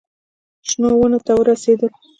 شنو 0.67 0.89
ونو 0.99 1.19
ته 1.25 1.31
ورسېدل. 1.39 1.89